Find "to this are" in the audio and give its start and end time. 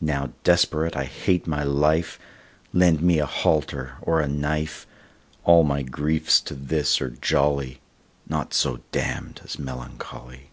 6.40-7.10